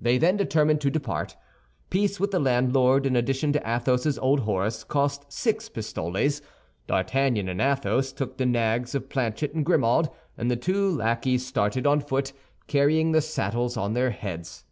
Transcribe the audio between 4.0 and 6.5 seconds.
old horse, cost six pistoles.